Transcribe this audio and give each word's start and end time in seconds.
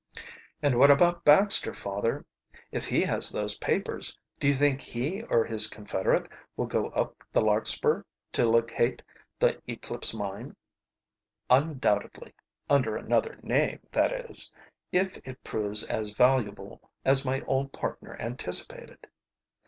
"And 0.63 0.79
what 0.79 0.89
about 0.89 1.23
Baxter, 1.23 1.75
father? 1.75 2.25
If 2.71 2.87
he 2.87 3.03
has 3.03 3.29
those 3.29 3.59
papers, 3.59 4.17
do 4.39 4.47
you 4.47 4.53
think 4.55 4.81
he 4.81 5.21
or 5.25 5.45
his 5.45 5.67
confederate 5.67 6.27
will 6.57 6.65
go 6.65 6.87
up 6.87 7.21
the 7.31 7.41
Larkspur 7.41 8.01
to 8.31 8.45
locate 8.49 9.03
the 9.37 9.61
Eclipse 9.71 10.11
Mine?" 10.11 10.55
"Undoubtedly 11.51 12.33
under 12.67 12.97
another 12.97 13.37
name 13.43 13.79
that 13.91 14.11
is, 14.11 14.51
if 14.91 15.17
it 15.17 15.43
proves 15.43 15.83
as 15.83 16.13
valuable 16.13 16.89
as 17.05 17.23
my 17.23 17.41
old 17.41 17.71
partner 17.71 18.17
anticipated." 18.19 19.05